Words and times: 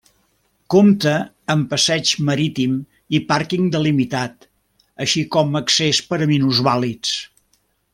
Compta 0.73 1.11
amb 1.55 1.67
passeig 1.73 2.13
marítim 2.31 2.73
i 3.17 3.21
pàrquing 3.29 3.69
delimitat, 3.77 4.51
així 5.07 5.27
com 5.37 5.65
accés 5.65 6.05
per 6.11 6.25
a 6.29 6.33
minusvàlids. 6.37 7.19